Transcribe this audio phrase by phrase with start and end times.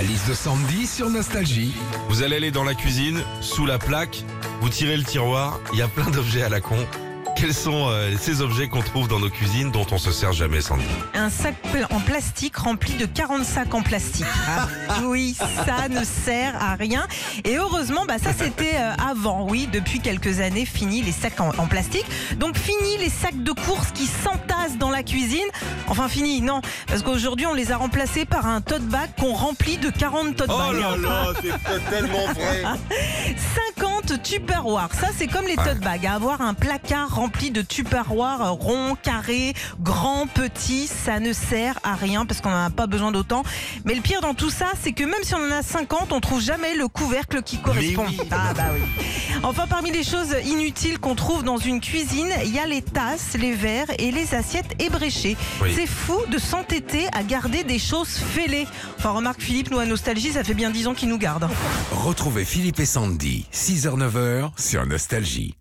[0.00, 1.74] La liste de Sandy sur Nostalgie.
[2.08, 4.24] Vous allez aller dans la cuisine, sous la plaque,
[4.62, 6.78] vous tirez le tiroir, il y a plein d'objets à la con.
[7.40, 10.60] Quels sont euh, ces objets qu'on trouve dans nos cuisines dont on se sert jamais,
[10.60, 10.84] Sandy
[11.14, 14.26] Un sac pl- en plastique rempli de 40 sacs en plastique.
[14.46, 14.68] Ah,
[15.04, 15.34] oui,
[15.64, 17.06] ça ne sert à rien.
[17.44, 21.48] Et heureusement, bah ça c'était euh, avant, oui, depuis quelques années, fini les sacs en,
[21.56, 22.04] en plastique.
[22.36, 25.40] Donc fini les sacs de course qui s'entassent dans la cuisine.
[25.88, 29.78] Enfin fini, non, parce qu'aujourd'hui on les a remplacés par un tote bag qu'on remplit
[29.78, 31.00] de 40 tote bags.
[31.02, 32.62] là, c'est tellement vrai
[34.10, 34.90] 50 tupperwares.
[34.94, 36.04] Ça, c'est comme les tote bags.
[36.06, 36.14] hein.
[36.14, 41.94] Avoir un placard rempli de tupperwares euh, ronds, carrés, grands, petits, ça ne sert à
[41.94, 43.42] rien parce qu'on n'en a pas besoin d'autant.
[43.84, 46.20] Mais le pire dans tout ça, c'est que même si on en a 50, on
[46.20, 48.04] trouve jamais le couvercle qui correspond.
[48.08, 48.18] oui.
[48.30, 48.80] Ah bah oui.
[49.42, 53.36] Enfin, parmi les choses inutiles qu'on trouve dans une cuisine, il y a les tasses,
[53.38, 55.36] les verres et les assiettes ébréchées.
[55.62, 55.70] Oui.
[55.74, 58.66] C'est fou de s'entêter à garder des choses fêlées.
[58.98, 61.48] Enfin, remarque Philippe, nous à Nostalgie, ça fait bien 10 ans qu'il nous garde.
[61.92, 63.46] Retrouvez Philippe et Sandy,
[64.00, 65.59] 6h-9h sur Nostalgie.